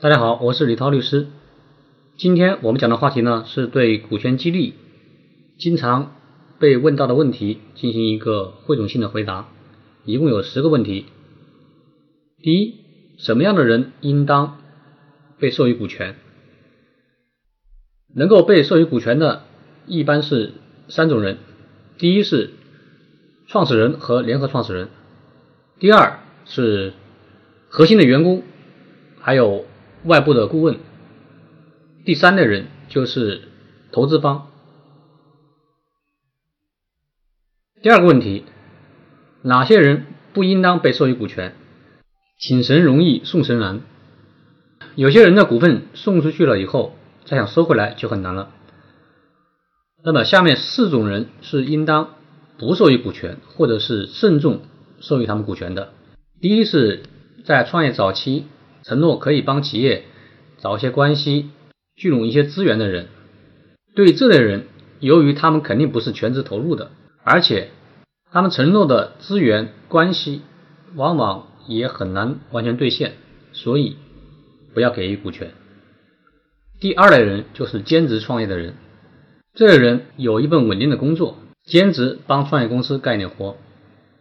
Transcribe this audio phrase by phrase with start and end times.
[0.00, 1.26] 大家好，我是李涛律师。
[2.16, 4.74] 今天我们讲的话题呢，是对股权激励
[5.58, 6.14] 经常
[6.60, 9.48] 被问到的问题进行一个汇总性的回答，
[10.04, 11.06] 一共有十个问题。
[12.40, 12.76] 第一，
[13.18, 14.60] 什么样的人应当
[15.36, 16.14] 被授予股权？
[18.14, 19.42] 能够被授予股权的，
[19.88, 20.52] 一般是
[20.88, 21.38] 三种人：
[21.98, 22.50] 第一是
[23.48, 24.86] 创始人和联合创始人；
[25.80, 26.92] 第二是
[27.68, 28.44] 核心的员工，
[29.18, 29.64] 还有。
[30.08, 30.78] 外部的顾问，
[32.06, 33.42] 第三类人就是
[33.92, 34.46] 投资方。
[37.82, 38.44] 第二个问题，
[39.42, 41.54] 哪些人不应当被授予股权？
[42.38, 43.82] 请神容易送神难。
[44.94, 46.94] 有些人的股份送出去了以后，
[47.26, 48.50] 再想收回来就很难了。
[50.02, 52.14] 那么下面四种人是应当
[52.56, 54.62] 不授予股权，或者是慎重
[55.00, 55.92] 授予他们股权的。
[56.40, 57.02] 第一是
[57.44, 58.46] 在创业早期。
[58.88, 60.04] 承诺可以帮企业
[60.56, 61.50] 找一些关系、
[61.94, 63.08] 聚拢一些资源的人，
[63.94, 64.64] 对这类人，
[64.98, 66.90] 由于他们肯定不是全职投入的，
[67.22, 67.68] 而且
[68.32, 70.40] 他们承诺的资源关系
[70.94, 73.12] 往往也很难完全兑现，
[73.52, 73.98] 所以
[74.72, 75.50] 不要给予股权。
[76.80, 78.72] 第二类人就是兼职创业的人，
[79.52, 83.58] 这类人有一份稳定的工作，兼职帮创业公司干点活，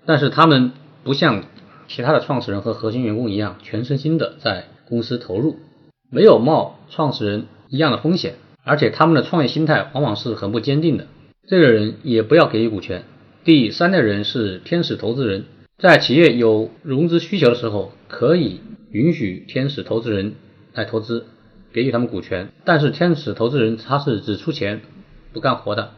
[0.06, 0.74] 但是他们
[1.06, 1.46] 不像。
[1.88, 5.58] 其他的创始人和核心员工一样，全身心的在公司投入，
[6.12, 11.08] 没有冒创始人一样的风险，而且他们的创业心态往往是很不坚定的。
[11.48, 13.04] 这个人也不要给予股权。
[13.44, 15.46] 第三类人是天使投资人，
[15.78, 18.60] 在企业有融资需求的时候，可以
[18.92, 20.36] 允许天使投资人
[20.74, 21.26] 来投资，
[21.72, 22.50] 给予他们股权。
[22.66, 24.82] 但是天使投资人他是只出钱
[25.32, 25.92] 不干活的，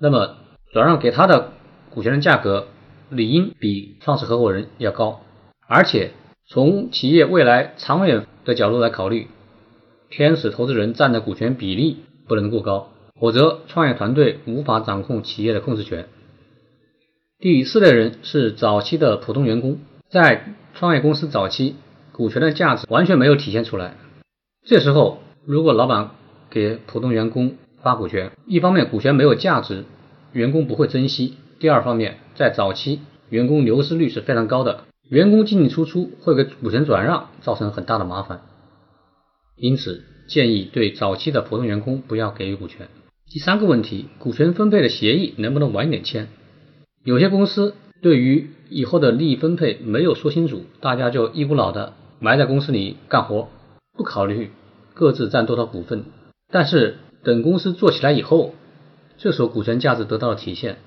[0.00, 0.36] 那么
[0.72, 1.52] 转让给他的
[1.90, 2.68] 股权的价格
[3.14, 5.20] 理应比创始合伙人要高。
[5.66, 6.10] 而且
[6.46, 9.28] 从企业未来长远的角度来考虑，
[10.10, 11.98] 天使投资人占的股权比例
[12.28, 16.06] 不能过高，否则创业团队无法掌控企业的控制权。
[17.38, 21.76] 第四类人是早期的普通员工，在创业公司早期，
[22.12, 23.96] 股权的价值完全没有体现出来。
[24.66, 26.10] 这时候，如果老板
[26.50, 29.84] 给普通员工发股权，一方面股权没有价值，
[30.32, 33.00] 员工不会珍惜；第二方面，在早期
[33.30, 34.84] 员工流失率是非常高的。
[35.08, 38.40] 员工进进出出会给股权转让造成很大的麻烦，
[39.54, 42.88] 因此建议对早期的普通员工不要给予股权。
[43.26, 46.28] 第三个问题，股权分配的协议能不能晚一点签？
[47.04, 53.48] 有些公司对于以后的利益分配没有说清楚，大家就一股脑的埋在公司里干活，
[53.96, 54.50] 不考虑
[54.94, 56.04] 各自占多少股份。
[56.50, 58.54] 但是等公司做起来以后，
[59.18, 60.78] 这时候股权价值得到了体现。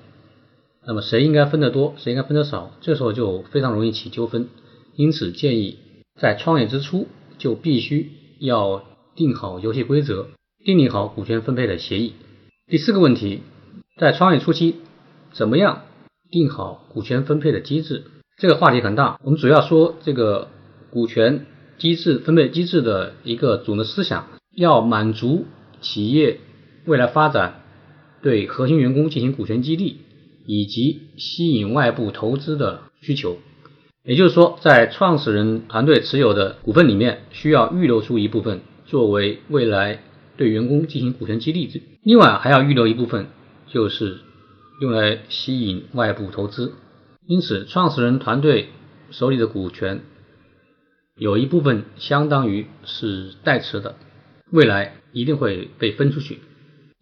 [0.86, 4.48] 那么谁应该分得多，谁应该分得少，这时候就非常容易起纠纷。
[4.94, 5.78] 因此建议
[6.20, 7.06] 在创业之初
[7.36, 8.84] 就必须要
[9.14, 10.28] 定好游戏规则，
[10.64, 12.14] 订立好股权分配的协议。
[12.66, 13.42] 第四个问题，
[13.98, 14.76] 在创业初期
[15.32, 15.82] 怎么样
[16.30, 18.04] 定好股权分配的机制？
[18.36, 20.48] 这个话题很大，我们主要说这个
[20.90, 21.46] 股权
[21.76, 25.44] 机制分配机制的一个总的思想，要满足
[25.80, 26.40] 企业
[26.86, 27.62] 未来发展
[28.22, 29.98] 对核心员工进行股权激励。
[30.48, 33.36] 以及吸引外部投资的需求，
[34.02, 40.00] 也就是说，在创始人团队持有的股份里面，需要预留出一部分作为未来
[40.38, 41.70] 对员工进行股权激励，
[42.02, 43.26] 另外还要预留一部分，
[43.66, 44.20] 就是
[44.80, 46.72] 用来吸引外部投资。
[47.26, 48.70] 因此，创始人团队
[49.10, 50.00] 手里的股权
[51.18, 53.96] 有一部分相当于是代持的，
[54.50, 56.38] 未来一定会被分出去。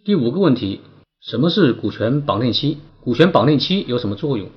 [0.05, 0.81] 第五个问题，
[1.21, 2.79] 什么是股权绑定期？
[3.07, 4.49] 股权绑定期有什么作用？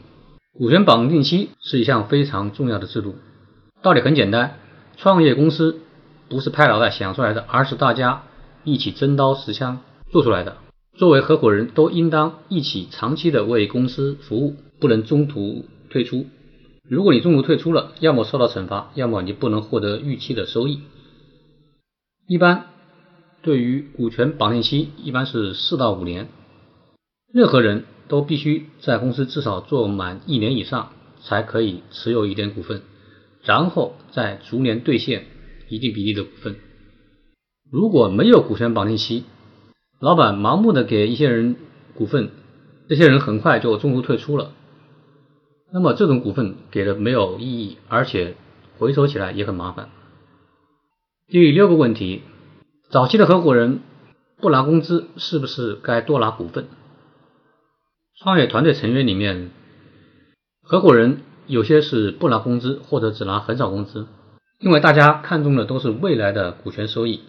[0.53, 3.13] 股权绑定期是一项非常重要的制度。
[3.83, 4.57] 道理很简单，
[4.97, 5.81] 创业公司
[6.29, 8.23] 不是拍脑袋想出来的，而是大家
[8.63, 10.57] 一起真刀实枪做出来的。
[10.97, 16.25] 作为合伙人都应当一起长期的为公司服务，不能中途退出。
[16.89, 20.79] 如果你中途退出了，要么受到惩罚，要么你不能获得预期的收益。
[22.27, 22.66] 一般
[23.43, 26.29] 对于股权绑定期，一般是四到五年。
[27.31, 27.85] 任何人。
[28.09, 30.90] 都必须在公司至少做满一年以上，
[31.22, 32.82] 才可以持有一点股份，
[33.44, 35.28] 然后再逐年兑现
[35.70, 36.56] 一定比例的股份。
[37.72, 39.23] 如果没有股权绑定期，
[40.02, 41.56] 老板盲目的给一些人
[41.94, 42.32] 股份，
[42.90, 44.52] 这些人很快就中途退出了，
[45.72, 48.35] 那么这种股份给的没有意义，而且
[48.79, 49.90] 回收起来也很麻烦。
[51.28, 52.23] 第六个问题，
[52.90, 53.82] 早期的合伙人
[54.41, 56.66] 不拿工资，是不是该多拿股份？
[58.21, 59.49] 创业团队成员里面，
[60.61, 64.07] 合伙人有些是不拿工资，或者只拿很少工资。
[64.59, 67.21] 因为大家看重的都是未来的股权收益。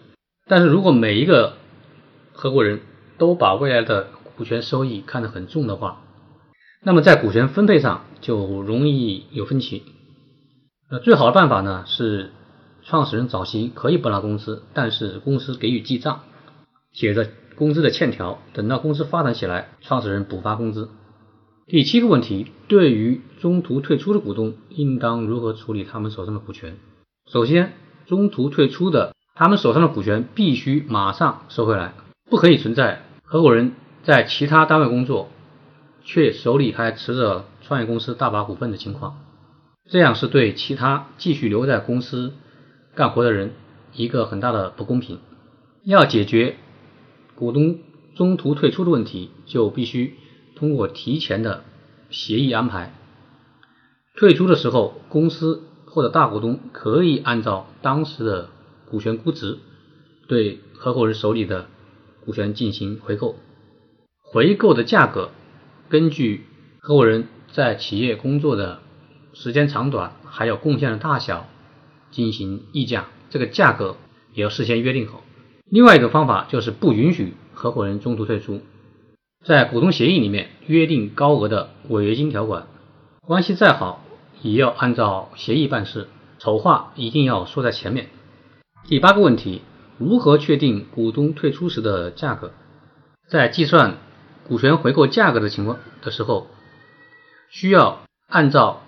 [0.47, 1.53] 但是如果每一个
[2.33, 2.81] 合伙人
[3.17, 6.01] 都把未来的股权收益看得很重的话，
[6.83, 9.83] 那么在股权分配上就容易有分歧。
[10.89, 12.31] 那最好的办法呢是，
[12.83, 16.23] 创始人早期可以不拿工资，但是公司给予记账，
[16.91, 17.29] 写着
[17.61, 20.89] 工资的欠条，等到公司发展起来，创始人补发工资。
[21.67, 26.77] 第七个问题，对于中途退出的股东，应当如何处理他们手上的股权？
[27.31, 27.73] 首先，
[28.07, 31.93] 中途退出的，他们手上的股权必须马上收回来，
[32.31, 35.29] 不可以存在合伙人在其他单位工作，
[36.03, 39.19] 却手里还持着创业公司大把股份的情况。
[39.87, 42.33] 这样是对其他继续留在公司
[42.95, 43.51] 干活的人
[43.93, 45.19] 一个很大的不公平。
[45.83, 46.55] 要解决
[47.41, 47.79] 股东
[48.13, 50.13] 中途退出的问题，就必须
[50.55, 51.63] 通过提前的
[52.11, 52.93] 协议安排。
[54.15, 58.49] 退出的时候，公司或者大股东可以按照当时的
[58.91, 59.57] 股权估值，
[60.27, 61.65] 对合伙人手里的
[62.23, 63.35] 股权进行回购。
[64.19, 65.31] 回购的价格
[65.89, 66.45] 根据
[66.79, 68.81] 合伙人在企业工作的。
[69.33, 71.47] 时间长短还有贡献的大小
[72.11, 73.95] 进行议价，这个价格
[74.33, 75.23] 也要事先约定好。
[75.71, 78.59] 另外一种方法就是不允许合伙人中途退出，
[79.45, 82.67] 在股东协议里面约定高额的违约金条款。
[83.21, 84.03] 关系再好，
[84.41, 86.09] 也要按照协议办事，
[86.39, 88.09] 丑话一定要说在前面。
[88.89, 89.61] 第八个问题，
[89.97, 92.51] 如何确定股东退出时的价格？
[93.29, 93.95] 在计算
[94.49, 96.47] 股权回购价格的情况的时候，
[97.49, 98.81] 需要按照。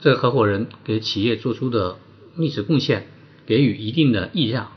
[0.00, 1.98] 这个合伙人给企业做出的
[2.36, 3.06] 历史贡献，
[3.46, 4.72] 给予一定的溢价。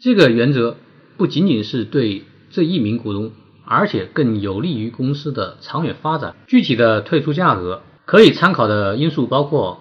[0.00, 0.76] 这个原则
[1.16, 3.32] 不仅仅是对这一名股东，
[3.64, 6.36] 而且更有利于公司的长远发展。
[6.46, 9.80] 具体的退出价格可以参考的因素包括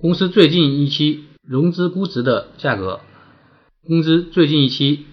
[0.00, 3.00] 公司最近一期融资估值的价格，
[3.86, 5.06] 公司最近一期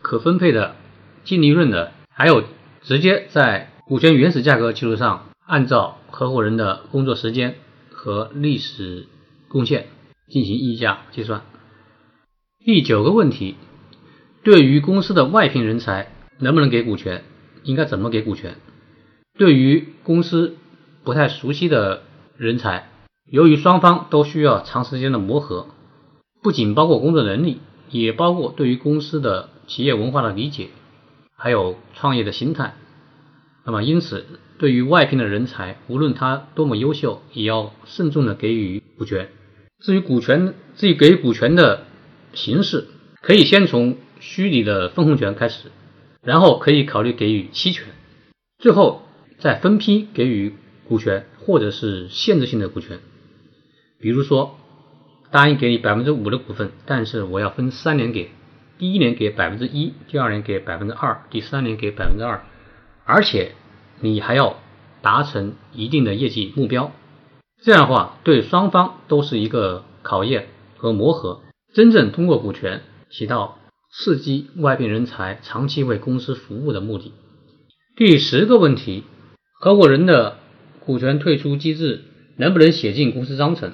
[0.00, 0.76] 可分配的
[1.24, 2.44] 净利润的，还有
[2.82, 7.56] 直接在股权原始价格基础上，按照合伙人的工作时间。
[8.04, 9.06] 和历史
[9.48, 9.86] 贡献
[10.28, 11.40] 进行溢价计算。
[12.66, 13.56] 第九个问题，
[14.42, 16.08] 对于公司的外聘人才
[16.38, 17.22] 能不能给股权？
[17.62, 18.56] 应该怎么给股权？
[19.36, 20.56] 对于公司
[21.04, 22.04] 不太熟悉的
[22.38, 22.88] 人才，
[23.30, 25.66] 由于双方都需要长时间的磨合，
[26.42, 30.68] 不仅包括工作能力，也包括对于公司的企业文化的理解，
[31.36, 32.76] 还有创业的心态。
[33.66, 34.24] 那么因此。
[34.56, 39.28] 对于外聘的人才，无论他多么优秀，也要慎重的给予股权。
[39.80, 41.82] 至于股权，至于给股权的
[42.34, 42.86] 形式，
[43.20, 45.70] 可以先从虚拟的分红权开始，
[46.22, 47.86] 然后可以考虑给予期权，
[48.58, 49.02] 最后
[49.38, 50.54] 再分批给予
[50.88, 53.00] 股权或者是限制性的股权。
[53.98, 54.58] 比如说，
[55.30, 58.30] 答应给你百分之五的股份，但是我要分三年给，
[58.78, 62.44] 第一年给百分之一，第二年给百分之二，第三年给百分之二，
[63.04, 63.52] 而且。
[64.00, 64.56] 你还要
[65.02, 66.90] 达成一定的业绩目标，
[67.62, 71.40] 这样的话对双方都是一个考验和磨合，
[71.74, 73.58] 真正通过股权起到
[73.90, 77.12] 刺激外聘人才长期为公司服务的目的。
[77.96, 79.02] 第十个问题，
[79.60, 80.36] 合伙人的
[80.78, 82.02] 股权退出机制
[82.36, 83.72] 能不能写进公司章程？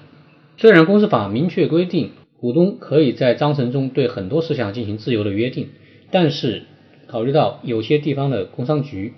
[0.56, 5.69] 虽然公司法明确规定股东可以在章程中对很多事项进行自由的约定，
[6.11, 6.62] 但是
[7.07, 9.14] 考虑到有些地方的工商局。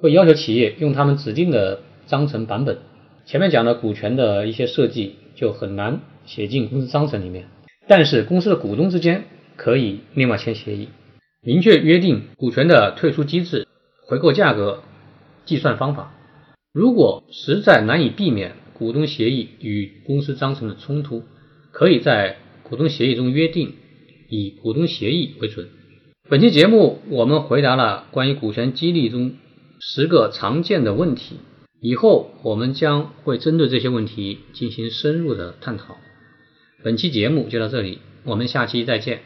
[0.00, 2.78] 会要求企业用他们指定的章程版本。
[3.24, 7.46] 前面讲的股权的一些设计就很难写进公司章程里面，
[7.86, 9.24] 但是公司的股东之间
[9.56, 10.88] 可以另外签协议，
[11.42, 13.66] 明确约定股权的退出机制、
[14.06, 14.82] 回购价格、
[15.44, 16.14] 计算方法。
[16.72, 21.22] 如果实在难以避免股东协议与公司章程的冲突，
[21.70, 23.74] 可以在股东协议中约定
[24.28, 25.68] 以股东协议为准。
[26.28, 29.34] 本期节目我们回答了关于股权激励中。
[29.86, 31.36] 十个常见的问题，
[31.82, 35.98] 以后我们将会针对这些问题进行深入的探讨。
[36.84, 39.20] 本期节目就到这里，我们下期再见。